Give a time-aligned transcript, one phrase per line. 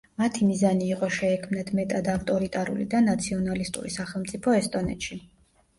[0.19, 5.23] მათი მიზანი იყო შეექმნათ მეტად ავტორიტარული და ნაციონალისტური სახელმწიფო ესტონეთში.